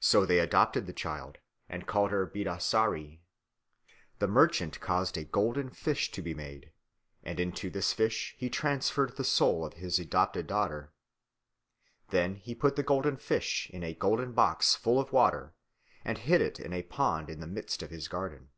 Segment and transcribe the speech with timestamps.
[0.00, 3.20] So they adopted the child and called her Bidasari.
[4.18, 6.72] The merchant caused a golden fish to be made,
[7.22, 10.92] and into this fish he transferred the soul of his adopted daughter.
[12.10, 15.54] Then he put the golden fish in a golden box full of water,
[16.04, 18.50] and hid it in a pond in the midst of his garden.